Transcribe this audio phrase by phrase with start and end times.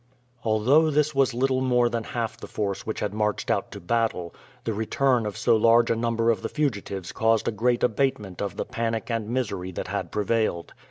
[0.43, 4.33] Although this was little more than half the force which had marched out to battle,
[4.63, 8.57] the return of so large a number of the fugitives caused a great abatement of
[8.57, 10.73] the panic and misery that had prevailed.